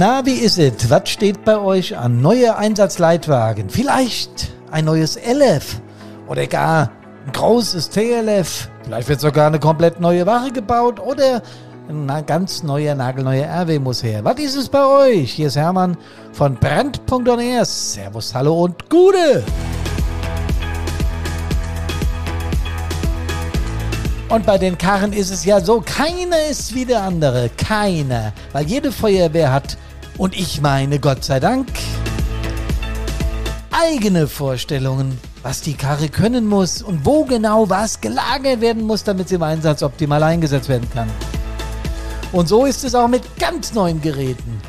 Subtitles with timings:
[0.00, 0.88] Na, wie ist es?
[0.88, 2.22] Was steht bei euch an?
[2.22, 3.68] Neue Einsatzleitwagen?
[3.68, 5.82] Vielleicht ein neues LF
[6.26, 6.90] oder gar
[7.26, 8.70] ein großes TLF?
[8.82, 11.42] Vielleicht wird sogar eine komplett neue Ware gebaut oder
[11.90, 14.24] ein ganz neuer, nagelneuer RW muss her.
[14.24, 15.32] Was ist es bei euch?
[15.32, 15.98] Hier ist Hermann
[16.32, 19.44] von Brand.on Servus, hallo und Gute!
[24.30, 27.50] Und bei den Karren ist es ja so, keiner ist wie der andere.
[27.58, 28.32] Keiner.
[28.52, 29.76] Weil jede Feuerwehr hat,
[30.18, 31.68] und ich meine Gott sei Dank,
[33.70, 39.28] eigene Vorstellungen, was die Karre können muss und wo genau was gelagert werden muss, damit
[39.28, 41.08] sie im Einsatz optimal eingesetzt werden kann.
[42.32, 44.60] Und so ist es auch mit ganz neuen Geräten,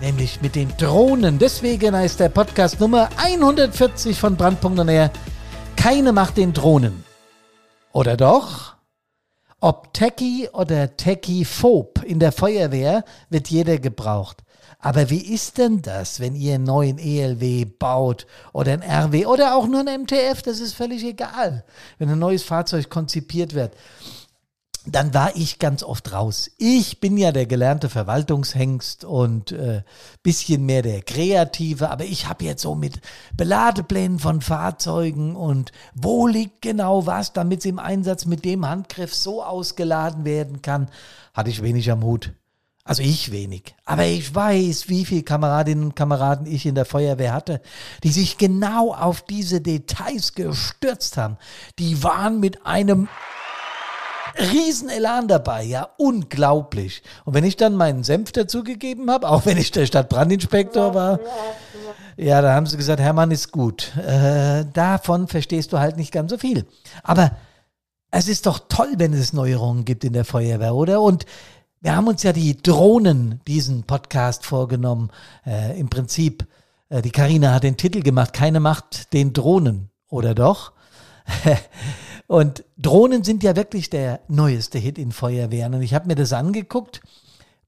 [0.00, 1.38] nämlich mit den Drohnen.
[1.38, 5.10] Deswegen heißt der Podcast Nummer 140 von Brand.NR
[5.76, 7.04] Keine Macht den Drohnen.
[7.92, 8.74] Oder doch?
[9.60, 14.44] Ob Techie oder Techie-Phob in der Feuerwehr wird jeder gebraucht.
[14.80, 19.56] Aber wie ist denn das, wenn ihr einen neuen ELW baut oder ein RW oder
[19.56, 20.42] auch nur ein MTF?
[20.42, 21.64] Das ist völlig egal,
[21.98, 23.74] wenn ein neues Fahrzeug konzipiert wird
[24.90, 26.50] dann war ich ganz oft raus.
[26.56, 29.82] Ich bin ja der gelernte Verwaltungshengst und äh,
[30.22, 33.00] bisschen mehr der Kreative, aber ich habe jetzt so mit
[33.36, 39.14] Beladeplänen von Fahrzeugen und wo liegt genau was, damit es im Einsatz mit dem Handgriff
[39.14, 40.88] so ausgeladen werden kann,
[41.34, 42.32] hatte ich wenig am Hut.
[42.88, 43.74] Also ich wenig.
[43.84, 47.60] Aber ich weiß, wie viele Kameradinnen und Kameraden ich in der Feuerwehr hatte,
[48.02, 51.36] die sich genau auf diese Details gestürzt haben.
[51.78, 53.10] Die waren mit einem
[54.38, 57.02] Riesenelan dabei, ja, unglaublich.
[57.26, 61.20] Und wenn ich dann meinen Senf dazugegeben habe, auch wenn ich der Stadtbrandinspektor war,
[62.16, 63.94] ja, da haben sie gesagt, Hermann ist gut.
[63.98, 66.64] Äh, davon verstehst du halt nicht ganz so viel.
[67.02, 67.32] Aber
[68.10, 71.02] es ist doch toll, wenn es Neuerungen gibt in der Feuerwehr, oder?
[71.02, 71.26] Und
[71.80, 75.10] wir haben uns ja die Drohnen, diesen Podcast vorgenommen.
[75.46, 76.46] Äh, Im Prinzip,
[76.88, 80.72] äh, die Karina hat den Titel gemacht, keine Macht den Drohnen, oder doch?
[82.26, 85.74] Und Drohnen sind ja wirklich der neueste Hit in Feuerwehren.
[85.74, 87.00] Und ich habe mir das angeguckt,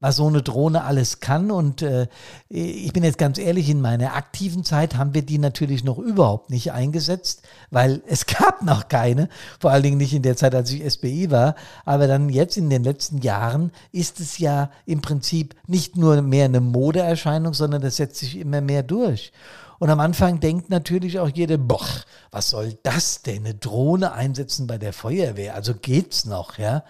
[0.01, 1.51] was so eine Drohne alles kann.
[1.51, 2.07] Und äh,
[2.49, 6.49] ich bin jetzt ganz ehrlich, in meiner aktiven Zeit haben wir die natürlich noch überhaupt
[6.49, 9.29] nicht eingesetzt, weil es gab noch keine,
[9.59, 11.55] vor allen Dingen nicht in der Zeit, als ich SBI war.
[11.85, 16.45] Aber dann jetzt in den letzten Jahren ist es ja im Prinzip nicht nur mehr
[16.45, 19.31] eine Modeerscheinung, sondern das setzt sich immer mehr durch.
[19.77, 21.87] Und am Anfang denkt natürlich auch jeder, boah,
[22.29, 23.45] was soll das denn?
[23.45, 25.55] Eine Drohne einsetzen bei der Feuerwehr?
[25.55, 26.83] Also geht's noch, ja?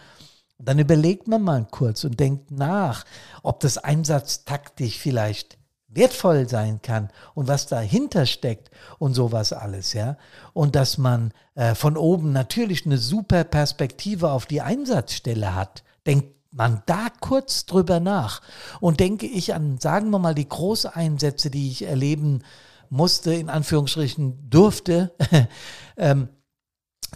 [0.63, 3.05] Dann überlegt man mal kurz und denkt nach,
[3.43, 5.57] ob das einsatztaktisch vielleicht
[5.93, 10.17] wertvoll sein kann und was dahinter steckt und sowas alles, ja.
[10.53, 15.83] Und dass man äh, von oben natürlich eine super Perspektive auf die Einsatzstelle hat.
[16.05, 18.41] Denkt man da kurz drüber nach
[18.79, 22.43] und denke ich an, sagen wir mal, die Großeinsätze, die ich erleben
[22.89, 25.13] musste, in Anführungsstrichen durfte,
[25.97, 26.29] ähm,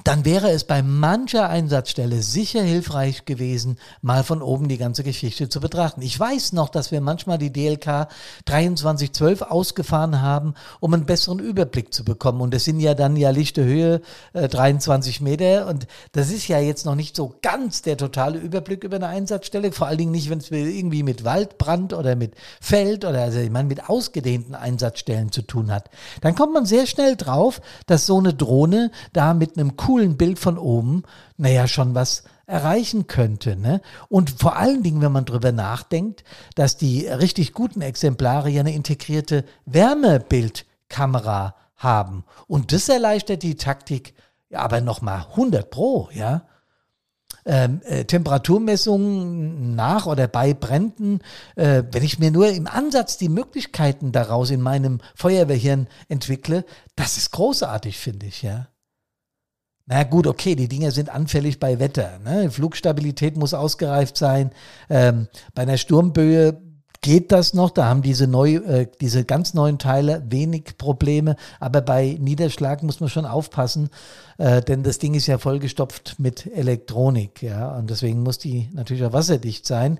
[0.03, 5.47] dann wäre es bei mancher Einsatzstelle sicher hilfreich gewesen, mal von oben die ganze Geschichte
[5.47, 6.01] zu betrachten.
[6.01, 8.09] Ich weiß noch, dass wir manchmal die DLK
[8.45, 12.41] 2312 ausgefahren haben, um einen besseren Überblick zu bekommen.
[12.41, 14.01] Und das sind ja dann ja lichte Höhe
[14.34, 15.67] äh, 23 Meter.
[15.67, 19.72] Und das ist ja jetzt noch nicht so ganz der totale Überblick über eine Einsatzstelle.
[19.72, 23.50] Vor allen Dingen nicht, wenn es irgendwie mit Waldbrand oder mit Feld oder also ich
[23.50, 25.89] meine mit ausgedehnten Einsatzstellen zu tun hat.
[26.19, 30.40] Dann kommt man sehr schnell drauf, dass so eine Drohne da mit einem coolen Bild
[30.40, 31.03] von oben,
[31.38, 33.56] naja, schon was erreichen könnte.
[33.56, 33.81] Ne?
[34.09, 36.23] Und vor allen Dingen, wenn man darüber nachdenkt,
[36.56, 42.23] dass die richtig guten Exemplare ja eine integrierte Wärmebildkamera haben.
[42.47, 44.16] Und das erleichtert die Taktik
[44.50, 46.47] ja, aber nochmal 100 Pro, ja.
[47.47, 51.19] Ähm, äh, Temperaturmessungen nach oder bei Bränden,
[51.56, 56.66] äh, wenn ich mir nur im Ansatz die Möglichkeiten daraus in meinem Feuerwehrhirn entwickle,
[56.96, 58.67] das ist großartig, finde ich, ja.
[59.88, 62.19] Na gut, okay, die Dinger sind anfällig bei Wetter.
[62.23, 62.50] Ne?
[62.50, 64.49] Flugstabilität muss ausgereift sein.
[64.90, 66.59] Ähm, bei einer Sturmböe
[67.02, 67.70] geht das noch.
[67.70, 71.35] Da haben diese, neu, äh, diese ganz neuen Teile wenig Probleme.
[71.59, 73.90] Aber bei Niederschlag muss man schon aufpassen,
[74.40, 77.43] äh, denn das Ding ist ja vollgestopft mit Elektronik.
[77.43, 77.78] Ja?
[77.78, 79.99] Und deswegen muss die natürlich auch wasserdicht sein.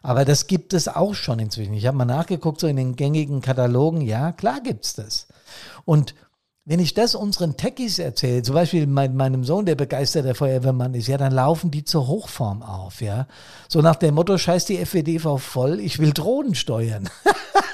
[0.00, 1.74] Aber das gibt es auch schon inzwischen.
[1.74, 4.00] Ich habe mal nachgeguckt, so in den gängigen Katalogen.
[4.00, 5.26] Ja, klar gibt's das.
[5.84, 6.14] Und
[6.64, 11.08] wenn ich das unseren Techies erzähle, zum Beispiel mein, meinem Sohn, der begeisterter Feuerwehrmann ist,
[11.08, 13.26] ja, dann laufen die zur Hochform auf, ja.
[13.68, 17.08] So nach dem Motto, scheiß die FWDV voll, ich will Drohnen steuern.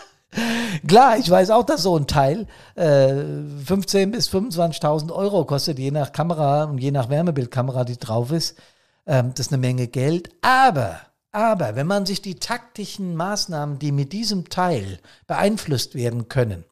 [0.87, 5.91] Klar, ich weiß auch, dass so ein Teil äh, 15.000 bis 25.000 Euro kostet, je
[5.91, 8.57] nach Kamera und je nach Wärmebildkamera, die drauf ist.
[9.07, 10.31] Ähm, das ist eine Menge Geld.
[10.43, 11.01] Aber
[11.33, 16.65] Aber wenn man sich die taktischen Maßnahmen, die mit diesem Teil beeinflusst werden können,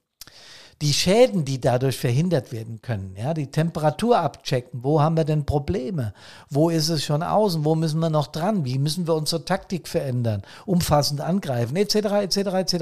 [0.81, 5.45] die Schäden, die dadurch verhindert werden können, ja, die Temperatur abchecken, wo haben wir denn
[5.45, 6.15] Probleme,
[6.51, 9.89] wo ist es schon außen, wo müssen wir noch dran, wie müssen wir unsere Taktik
[9.89, 12.75] verändern, umfassend angreifen, etc., etc., etc.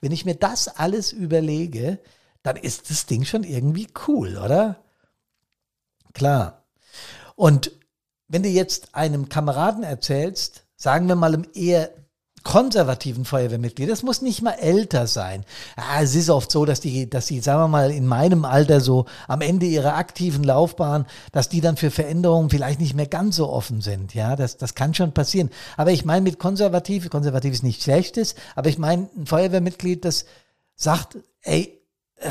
[0.00, 1.98] Wenn ich mir das alles überlege,
[2.42, 4.76] dann ist das Ding schon irgendwie cool, oder?
[6.14, 6.64] Klar.
[7.36, 7.72] Und
[8.28, 11.90] wenn du jetzt einem Kameraden erzählst, sagen wir mal im eher
[12.42, 15.44] konservativen Feuerwehrmitglied, das muss nicht mal älter sein.
[15.76, 18.80] Ja, es ist oft so, dass die, dass die, sagen wir mal, in meinem Alter
[18.80, 23.36] so am Ende ihrer aktiven Laufbahn, dass die dann für Veränderungen vielleicht nicht mehr ganz
[23.36, 24.14] so offen sind.
[24.14, 25.50] Ja, das, das kann schon passieren.
[25.76, 30.24] Aber ich meine mit konservativ, konservativ ist nicht schlechtes, aber ich meine ein Feuerwehrmitglied, das
[30.74, 31.80] sagt, ey,
[32.16, 32.30] äh,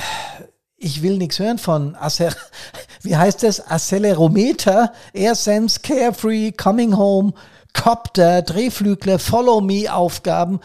[0.78, 2.34] ich will nichts hören von Acer,
[3.02, 3.68] wie heißt das?
[3.68, 7.34] Accelerometer, Air Sense, Carefree, Coming Home,
[7.74, 10.60] Copter, Drehflügler, Follow-Me-Aufgaben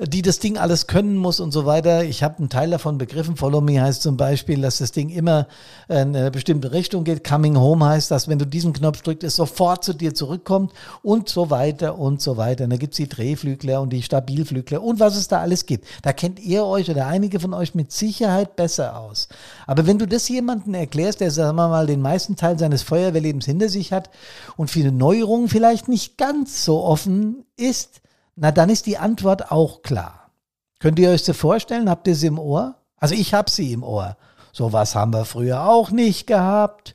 [0.00, 2.04] die das Ding alles können muss und so weiter.
[2.04, 3.36] Ich habe einen Teil davon begriffen.
[3.36, 5.48] Follow Me heißt zum Beispiel, dass das Ding immer
[5.88, 7.24] in eine bestimmte Richtung geht.
[7.24, 10.72] Coming Home heißt, dass wenn du diesen Knopf drückst, es sofort zu dir zurückkommt
[11.02, 12.64] und so weiter und so weiter.
[12.64, 15.84] Und da gibt's die Drehflügler und die Stabilflügler und was es da alles gibt.
[16.02, 19.26] Da kennt ihr euch oder einige von euch mit Sicherheit besser aus.
[19.66, 23.46] Aber wenn du das jemandem erklärst, der, sagen wir mal, den meisten Teil seines Feuerwehrlebens
[23.46, 24.10] hinter sich hat
[24.56, 28.00] und viele Neuerungen vielleicht nicht ganz so offen ist,
[28.40, 30.30] na, dann ist die Antwort auch klar.
[30.78, 31.90] Könnt ihr euch das vorstellen?
[31.90, 32.76] Habt ihr sie im Ohr?
[32.96, 34.16] Also ich habe sie im Ohr.
[34.52, 36.94] So was haben wir früher auch nicht gehabt.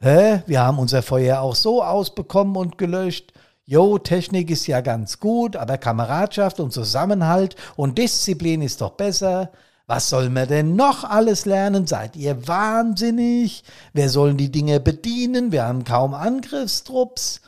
[0.00, 0.42] Hä?
[0.46, 3.32] Wir haben unser Feuer auch so ausbekommen und gelöscht.
[3.64, 9.52] Jo, Technik ist ja ganz gut, aber Kameradschaft und Zusammenhalt und Disziplin ist doch besser.
[9.86, 11.86] Was soll man denn noch alles lernen?
[11.86, 13.64] Seid ihr wahnsinnig?
[13.94, 15.50] Wer sollen die Dinge bedienen?
[15.50, 17.40] Wir haben kaum Angriffstrupps.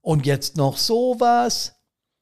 [0.00, 1.77] Und jetzt noch sowas?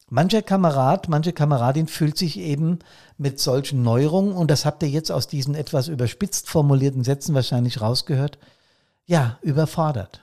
[0.09, 2.79] Mancher Kamerad, manche Kameradin fühlt sich eben
[3.17, 7.81] mit solchen Neuerungen, und das habt ihr jetzt aus diesen etwas überspitzt formulierten Sätzen wahrscheinlich
[7.81, 8.37] rausgehört,
[9.05, 10.21] ja, überfordert.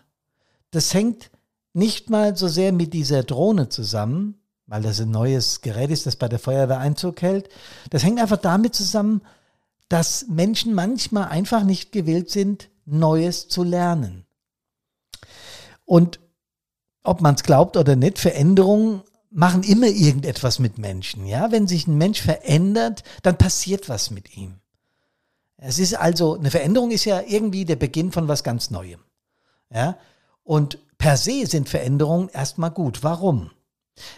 [0.70, 1.30] Das hängt
[1.74, 6.16] nicht mal so sehr mit dieser Drohne zusammen, weil das ein neues Gerät ist, das
[6.16, 7.50] bei der Feuerwehr Einzug hält.
[7.90, 9.20] Das hängt einfach damit zusammen,
[9.88, 14.24] dass Menschen manchmal einfach nicht gewillt sind, Neues zu lernen.
[15.84, 16.20] Und
[17.02, 19.02] ob man es glaubt oder nicht, Veränderungen
[19.34, 21.26] machen immer irgendetwas mit Menschen.
[21.26, 24.60] Ja, wenn sich ein Mensch verändert, dann passiert was mit ihm.
[25.56, 29.00] Es ist also, eine Veränderung ist ja irgendwie der Beginn von was ganz Neuem.
[29.70, 29.98] Ja,
[30.44, 33.02] und per se sind Veränderungen erstmal gut.
[33.02, 33.50] Warum?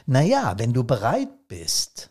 [0.04, 2.10] Naja, wenn du bereit bist,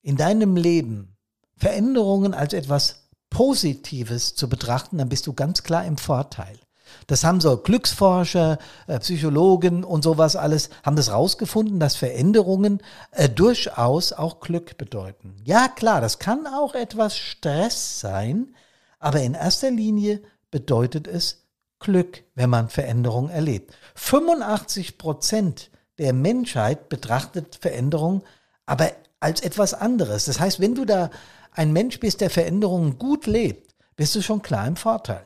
[0.00, 1.16] in deinem Leben
[1.56, 6.58] Veränderungen als etwas Positives zu betrachten, dann bist du ganz klar im Vorteil.
[7.06, 12.80] Das haben so Glücksforscher, äh, Psychologen und sowas alles, haben das rausgefunden, dass Veränderungen
[13.12, 15.36] äh, durchaus auch Glück bedeuten.
[15.44, 18.54] Ja, klar, das kann auch etwas Stress sein,
[18.98, 20.20] aber in erster Linie
[20.50, 21.44] bedeutet es
[21.78, 23.74] Glück, wenn man Veränderungen erlebt.
[23.94, 28.22] 85 Prozent der Menschheit betrachtet Veränderungen
[28.70, 30.26] aber als etwas anderes.
[30.26, 31.10] Das heißt, wenn du da
[31.52, 35.24] ein Mensch bist, der Veränderungen gut lebt, bist du schon klar im Vorteil.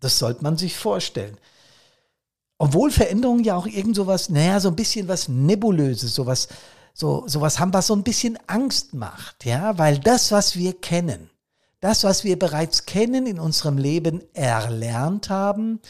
[0.00, 1.36] Das sollte man sich vorstellen.
[2.58, 6.48] Obwohl Veränderungen ja auch irgend sowas, naja, so ein bisschen was Nebulöses, sowas,
[6.92, 11.29] so, sowas haben, was so ein bisschen Angst macht, ja, weil das, was wir kennen,
[11.80, 15.80] das, was wir bereits kennen, in unserem Leben erlernt haben,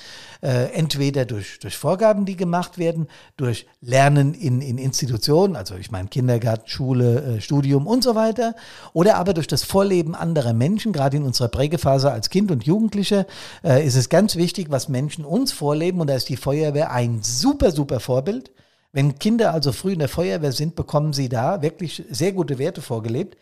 [0.40, 5.90] äh, entweder durch, durch Vorgaben, die gemacht werden, durch Lernen in, in Institutionen, also ich
[5.90, 8.54] meine Kindergarten, Schule, äh, Studium und so weiter,
[8.92, 13.26] oder aber durch das Vorleben anderer Menschen, gerade in unserer Prägephase als Kind und Jugendliche,
[13.64, 17.20] äh, ist es ganz wichtig, was Menschen uns vorleben und da ist die Feuerwehr ein
[17.23, 18.52] super, super Vorbild.
[18.92, 22.80] Wenn Kinder also früh in der Feuerwehr sind, bekommen sie da wirklich sehr gute Werte
[22.80, 23.37] vorgelebt.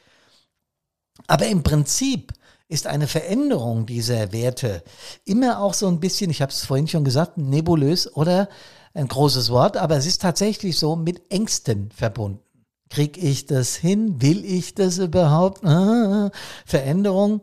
[1.26, 2.32] Aber im Prinzip
[2.68, 4.82] ist eine Veränderung dieser Werte
[5.24, 8.48] immer auch so ein bisschen, ich habe es vorhin schon gesagt, nebulös oder
[8.94, 12.42] ein großes Wort, aber es ist tatsächlich so mit Ängsten verbunden.
[12.90, 14.20] Krieg ich das hin?
[14.22, 15.64] Will ich das überhaupt?
[15.64, 16.30] Ah,
[16.64, 17.42] Veränderung.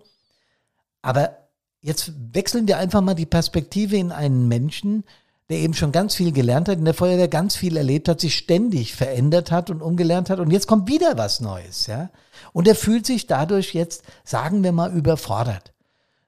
[1.02, 1.38] Aber
[1.82, 5.04] jetzt wechseln wir einfach mal die Perspektive in einen Menschen,
[5.50, 8.36] der eben schon ganz viel gelernt hat, in der Feuerwehr ganz viel erlebt hat, sich
[8.36, 12.10] ständig verändert hat und umgelernt hat und jetzt kommt wieder was Neues, ja.
[12.52, 15.75] Und er fühlt sich dadurch jetzt, sagen wir mal, überfordert.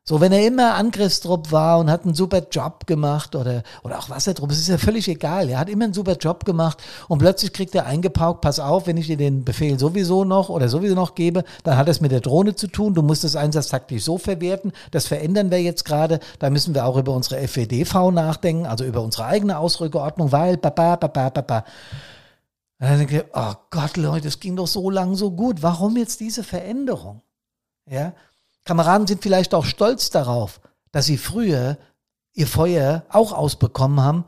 [0.09, 4.09] So, wenn er immer Angriffstrupp war und hat einen super Job gemacht oder, oder auch
[4.09, 5.49] Wassertrupp, es ist ja völlig egal.
[5.49, 8.95] Er hat immer einen super Job gemacht und plötzlich kriegt er eingepaukt, pass auf, wenn
[8.95, 12.21] ich dir den Befehl sowieso noch oder sowieso noch gebe, dann hat es mit der
[12.21, 12.93] Drohne zu tun.
[12.93, 14.71] Du musst das einsatztaktisch so verwerten.
[14.91, 16.21] Das verändern wir jetzt gerade.
[16.39, 20.95] Da müssen wir auch über unsere FWDV nachdenken, also über unsere eigene Ausrückeordnung, weil, baba,
[20.95, 21.65] baba, baba.
[22.79, 25.63] Und dann denke ich, oh Gott, Leute, es ging doch so lang so gut.
[25.63, 27.23] Warum jetzt diese Veränderung?
[27.85, 28.13] Ja?
[28.67, 30.59] Kameraden sind vielleicht auch stolz darauf,
[30.91, 31.77] dass sie früher
[32.33, 34.25] ihr Feuer auch ausbekommen haben.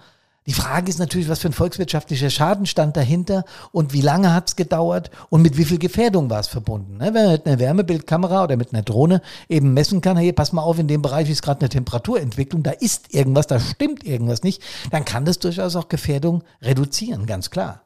[0.48, 4.48] Die Frage ist natürlich, was für ein volkswirtschaftlicher Schaden stand dahinter und wie lange hat
[4.48, 6.98] es gedauert und mit wie viel Gefährdung war es verbunden.
[6.98, 7.13] Ne?
[7.13, 10.63] Wenn man mit einer Wärmebildkamera oder mit einer Drohne eben messen kann, hey, pass mal
[10.63, 14.63] auf, in dem Bereich ist gerade eine Temperaturentwicklung, da ist irgendwas, da stimmt irgendwas nicht,
[14.89, 17.81] dann kann das durchaus auch Gefährdung reduzieren, ganz klar.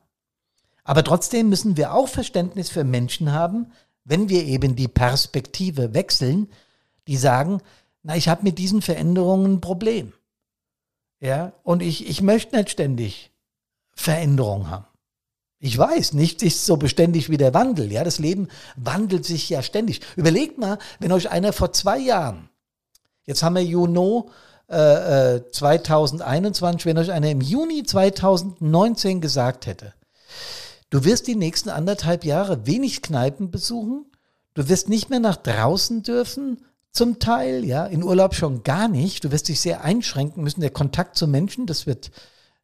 [0.85, 3.71] Aber trotzdem müssen wir auch Verständnis für Menschen haben,
[4.05, 6.49] wenn wir eben die Perspektive wechseln,
[7.07, 7.61] die sagen,
[8.03, 10.13] na, ich habe mit diesen Veränderungen ein Problem.
[11.19, 13.31] Ja, und ich, ich möchte nicht ständig
[13.95, 14.85] Veränderung haben.
[15.59, 17.89] Ich weiß, nichts ist so beständig wie der Wandel.
[17.89, 20.01] Ja, das Leben wandelt sich ja ständig.
[20.17, 22.49] Überlegt mal, wenn euch einer vor zwei Jahren,
[23.25, 24.29] jetzt haben wir Juno
[24.67, 29.93] äh, 2021, äh, wenn euch einer im Juni 2019 gesagt hätte,
[30.93, 34.05] Du wirst die nächsten anderthalb Jahre wenig Kneipen besuchen.
[34.53, 36.59] Du wirst nicht mehr nach draußen dürfen,
[36.91, 39.23] zum Teil, ja, in Urlaub schon gar nicht.
[39.23, 40.61] Du wirst dich sehr einschränken müssen.
[40.61, 42.11] Der Kontakt zu Menschen, das wird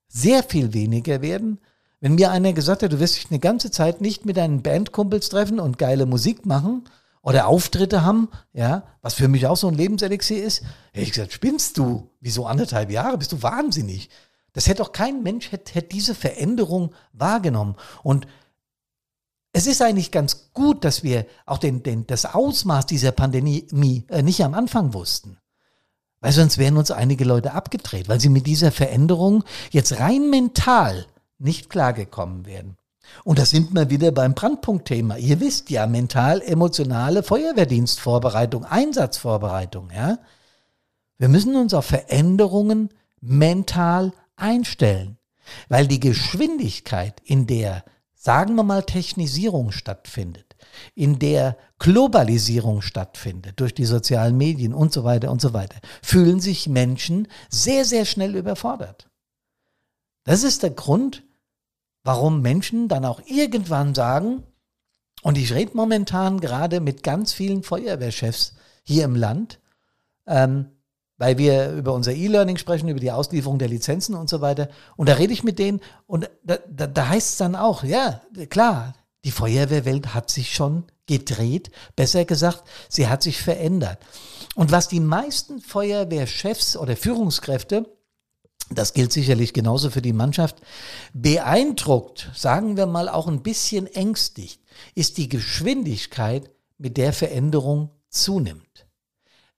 [0.08, 1.58] sehr viel weniger werden.
[2.02, 5.30] Wenn mir einer gesagt hat, du wirst dich eine ganze Zeit nicht mit deinen Bandkumpels
[5.30, 6.84] treffen und geile Musik machen
[7.24, 10.62] oder Auftritte haben, ja, was für mich auch so ein Lebenselixier ist,
[10.94, 12.12] hätte ich gesagt, spinnst du?
[12.22, 13.18] Wieso anderthalb Jahre?
[13.18, 14.12] Bist du wahnsinnig?
[14.60, 17.78] Das hätte doch kein Mensch hätte, hätte diese Veränderung wahrgenommen.
[18.04, 18.28] Und
[19.54, 23.66] es ist eigentlich ganz gut, dass wir auch den, den, das Ausmaß dieser Pandemie
[24.10, 25.38] äh, nicht am Anfang wussten.
[26.20, 31.06] Weil sonst wären uns einige Leute abgedreht, weil sie mit dieser Veränderung jetzt rein mental
[31.38, 32.76] nicht klargekommen wären.
[33.24, 35.16] Und da sind wir wieder beim Brandpunktthema.
[35.16, 40.20] Ihr wisst ja, mental-emotionale Feuerwehrdienstvorbereitung, Einsatzvorbereitung, ja.
[41.18, 42.90] Wir müssen uns auf Veränderungen
[43.22, 45.18] mental einstellen,
[45.68, 47.84] weil die Geschwindigkeit, in der,
[48.16, 50.56] sagen wir mal, Technisierung stattfindet,
[50.96, 56.40] in der Globalisierung stattfindet durch die sozialen Medien und so weiter und so weiter, fühlen
[56.40, 59.10] sich Menschen sehr, sehr schnell überfordert.
[60.24, 61.24] Das ist der Grund,
[62.04, 64.44] warum Menschen dann auch irgendwann sagen,
[65.22, 68.54] und ich rede momentan gerade mit ganz vielen Feuerwehrchefs
[68.84, 69.60] hier im Land,
[70.28, 70.72] ähm,
[71.20, 74.70] weil wir über unser E-Learning sprechen, über die Auslieferung der Lizenzen und so weiter.
[74.96, 78.22] Und da rede ich mit denen und da, da, da heißt es dann auch, ja,
[78.50, 78.96] klar,
[79.26, 84.00] die Feuerwehrwelt hat sich schon gedreht, besser gesagt, sie hat sich verändert.
[84.56, 87.86] Und was die meisten Feuerwehrchefs oder Führungskräfte,
[88.72, 90.58] das gilt sicherlich genauso für die Mannschaft,
[91.14, 94.62] beeindruckt, sagen wir mal auch ein bisschen ängstigt,
[94.96, 98.88] ist die Geschwindigkeit, mit der Veränderung zunimmt.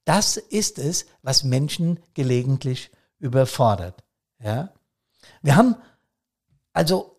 [0.06, 4.04] Das ist es, was Menschen gelegentlich überfordert.
[4.40, 4.74] Ja?
[5.42, 5.76] Wir haben
[6.74, 7.11] also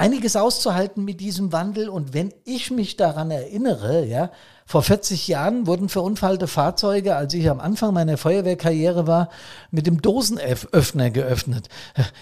[0.00, 4.30] einiges auszuhalten mit diesem Wandel und wenn ich mich daran erinnere, ja,
[4.64, 9.28] vor 40 Jahren wurden verunfallte Fahrzeuge, als ich am Anfang meiner Feuerwehrkarriere war,
[9.70, 11.68] mit dem Dosenöffner geöffnet.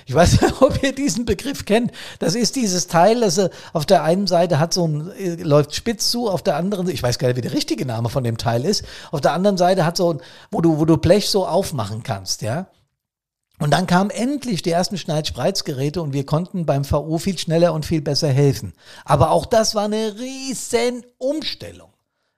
[0.06, 1.92] Ich weiß nicht, ob ihr diesen Begriff kennt.
[2.18, 3.38] Das ist dieses Teil, das
[3.74, 7.02] auf der einen Seite hat so ein, äh, läuft spitz zu, auf der anderen, ich
[7.02, 9.84] weiß gar nicht, wie der richtige Name von dem Teil ist, auf der anderen Seite
[9.84, 10.20] hat so ein,
[10.50, 12.66] wo du, wo du Blech so aufmachen kannst, ja.
[13.58, 17.84] Und dann kamen endlich die ersten Schneid-Spreizgeräte und wir konnten beim VU viel schneller und
[17.84, 18.72] viel besser helfen.
[19.04, 21.90] Aber auch das war eine riesen Umstellung.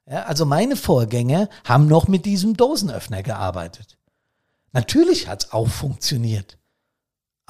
[0.06, 3.98] Ja, also meine Vorgänger haben noch mit diesem Dosenöffner gearbeitet.
[4.72, 6.59] Natürlich hat es auch funktioniert.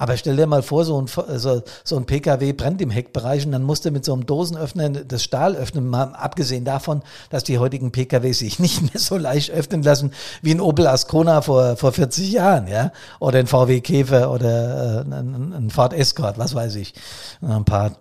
[0.01, 1.05] Aber stell dir mal vor, so ein,
[1.37, 5.23] so, so ein PKW brennt im Heckbereich und dann musste mit so einem Dosenöffner das
[5.23, 9.83] Stahl öffnen, mal abgesehen davon, dass die heutigen PKW sich nicht mehr so leicht öffnen
[9.83, 15.05] lassen wie ein Opel Ascona vor, vor 40 Jahren, ja, oder ein VW Käfer oder
[15.05, 16.95] äh, ein, ein Ford Escort, was weiß ich,
[17.43, 17.91] ein paar,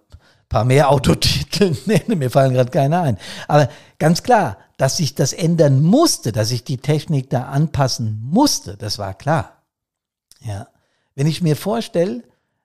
[0.48, 3.18] paar mehr Autotitel, nee, mir fallen gerade keine ein.
[3.46, 8.78] Aber ganz klar, dass sich das ändern musste, dass sich die Technik da anpassen musste,
[8.78, 9.64] das war klar,
[10.40, 10.66] ja.
[11.14, 12.22] Wenn ich mir vorstelle,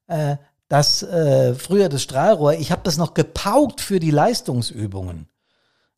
[0.08, 0.38] äh,
[0.68, 5.28] dass äh, früher das Strahlrohr, ich habe das noch gepaukt für die Leistungsübungen.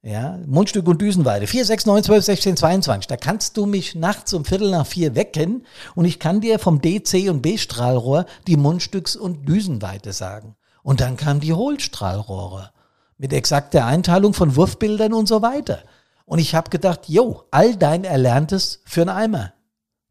[0.04, 1.48] Ja, Mundstück und Düsenweite.
[1.48, 3.08] 4, 6, 9, 12, 16, 22.
[3.08, 6.82] Da kannst du mich nachts um Viertel nach vier wecken und ich kann dir vom
[6.82, 10.56] D, C und B-Strahlrohr die Mundstücks- und Düsenweite sagen.
[10.84, 12.72] Und dann kamen die Hohlstrahlrohre
[13.18, 15.80] mit exakter Einteilung von Wurfbildern und so weiter.
[16.26, 19.54] Und ich habe gedacht, jo, all dein Erlerntes für einen Eimer.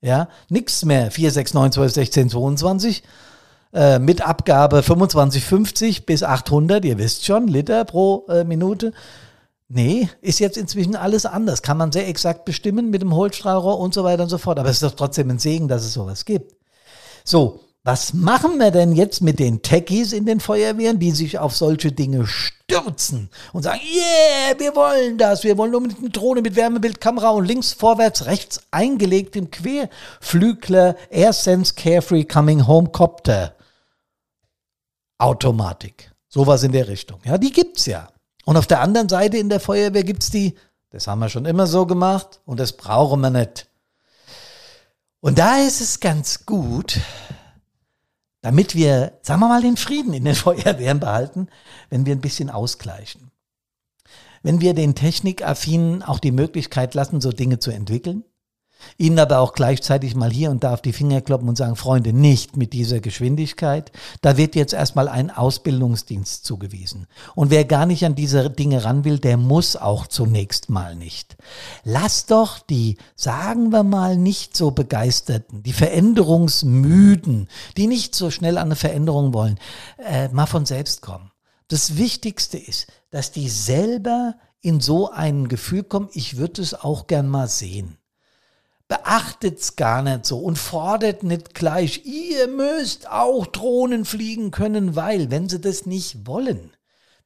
[0.07, 3.03] Ja, nichts mehr 4, 6, 9, 12, 16, 22.
[3.73, 8.93] Äh, mit Abgabe 25,50 bis 800, ihr wisst schon, Liter pro äh, Minute.
[9.67, 11.61] Nee, ist jetzt inzwischen alles anders.
[11.61, 14.61] Kann man sehr exakt bestimmen mit dem Holzstrahlrohr und so weiter und so fort.
[14.61, 16.55] Aber es ist doch trotzdem ein Segen, dass es sowas gibt.
[17.25, 21.55] So, was machen wir denn jetzt mit den Techies in den Feuerwehren, die sich auf
[21.55, 26.57] solche Dinge stürzen und sagen, yeah, wir wollen das, wir wollen unbedingt eine Drohne mit
[26.57, 33.55] Wärmebildkamera und links, vorwärts, rechts eingelegt im Querflügler AirSense Carefree Coming Home Copter.
[35.19, 36.11] Automatik.
[36.27, 37.21] Sowas in der Richtung.
[37.25, 38.09] Ja, die gibt's ja.
[38.47, 40.57] Und auf der anderen Seite in der Feuerwehr gibt's die,
[40.91, 43.69] das haben wir schon immer so gemacht und das brauchen wir nicht.
[45.21, 46.99] Und da ist es ganz gut,
[48.43, 51.49] damit wir, sagen wir mal, den Frieden in den Feuerwehren behalten,
[51.91, 53.31] wenn wir ein bisschen ausgleichen.
[54.43, 58.25] Wenn wir den Technikaffinen auch die Möglichkeit lassen, so Dinge zu entwickeln,
[58.99, 62.13] Ihnen aber auch gleichzeitig mal hier und da auf die Finger kloppen und sagen, Freunde,
[62.13, 63.93] nicht mit dieser Geschwindigkeit.
[64.23, 67.07] Da wird jetzt erstmal ein Ausbildungsdienst zugewiesen.
[67.35, 71.37] Und wer gar nicht an diese Dinge ran will, der muss auch zunächst mal nicht.
[71.85, 78.57] Lass doch die, sagen wir mal, nicht so begeisterten, die Veränderungsmüden, die nicht so schnell
[78.57, 79.59] an eine Veränderung wollen,
[79.99, 81.33] äh, mal von selbst kommen.
[81.69, 87.07] Das Wichtigste ist, dass die selber in so ein Gefühl kommen, ich würde es auch
[87.07, 87.99] gern mal sehen
[88.89, 95.31] beachtet's gar nicht so und fordert nicht gleich, ihr müsst auch Drohnen fliegen können, weil,
[95.31, 96.71] wenn sie das nicht wollen,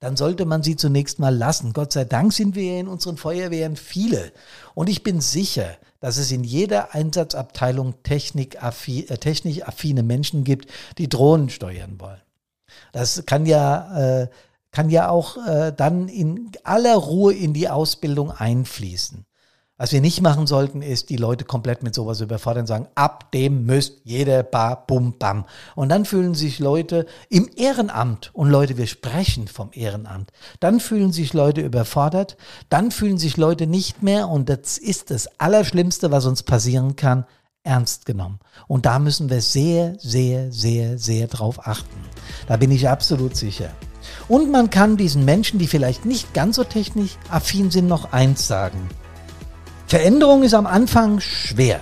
[0.01, 1.75] dann sollte man sie zunächst mal lassen.
[1.75, 4.33] Gott sei Dank sind wir in unseren Feuerwehren viele.
[4.75, 10.71] Und ich bin sicher, dass es in jeder Einsatzabteilung technikaffine, äh, technisch affine Menschen gibt,
[10.97, 12.23] die Drohnen steuern wollen.
[12.93, 14.29] Das kann ja, äh,
[14.71, 19.27] kann ja auch äh, dann in aller Ruhe in die Ausbildung einfließen.
[19.81, 23.33] Was wir nicht machen sollten, ist die Leute komplett mit sowas überfordern und sagen, ab
[23.33, 25.47] dem müsst jeder bar, bum, bam.
[25.75, 31.13] Und dann fühlen sich Leute im Ehrenamt, und Leute, wir sprechen vom Ehrenamt, dann fühlen
[31.13, 32.37] sich Leute überfordert,
[32.69, 37.25] dann fühlen sich Leute nicht mehr, und das ist das Allerschlimmste, was uns passieren kann,
[37.63, 38.39] ernst genommen.
[38.69, 42.05] Und da müssen wir sehr, sehr, sehr, sehr drauf achten.
[42.49, 43.71] Da bin ich absolut sicher.
[44.29, 48.47] Und man kann diesen Menschen, die vielleicht nicht ganz so technisch affin sind, noch eins
[48.47, 48.91] sagen.
[49.91, 51.81] Veränderung ist am Anfang schwer.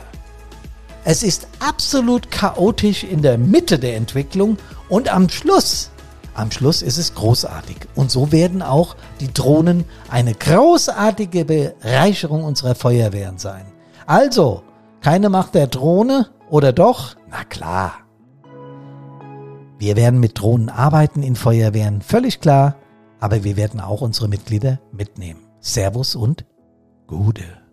[1.04, 4.56] Es ist absolut chaotisch in der Mitte der Entwicklung
[4.88, 5.90] und am Schluss,
[6.32, 7.76] am Schluss ist es großartig.
[7.96, 13.66] Und so werden auch die Drohnen eine großartige Bereicherung unserer Feuerwehren sein.
[14.06, 14.62] Also,
[15.02, 17.14] keine Macht der Drohne oder doch?
[17.28, 17.92] Na klar.
[19.76, 22.76] Wir werden mit Drohnen arbeiten in Feuerwehren, völlig klar,
[23.20, 25.42] aber wir werden auch unsere Mitglieder mitnehmen.
[25.60, 26.46] Servus und
[27.06, 27.67] Gude.